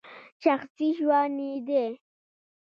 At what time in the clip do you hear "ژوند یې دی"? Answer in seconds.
0.97-1.87